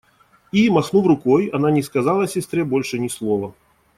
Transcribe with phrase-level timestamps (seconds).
[0.51, 3.53] И, махнув рукой, она не сказала сестре больше ни слова.